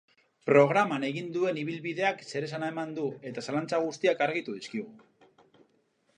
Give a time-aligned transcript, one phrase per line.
[0.49, 5.09] Programan egin duen ibilbideak zeresana eman du eta zalantza guztiak argitu dizkigu.